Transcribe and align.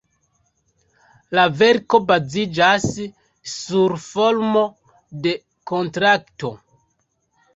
La 1.39 1.43
verko 1.57 1.99
baziĝas 2.11 2.87
sur 3.51 3.93
formo 4.05 4.63
de 5.27 5.35
kontrakto. 5.73 6.51